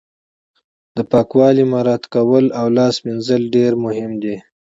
د 0.95 0.97
پاکوالي 1.11 1.63
مراعت 1.73 2.03
کول 2.13 2.45
او 2.59 2.65
لاس 2.77 2.95
مینځل 3.05 3.43
ډیر 3.55 3.71
مهم 3.85 4.11
دي 4.23 4.35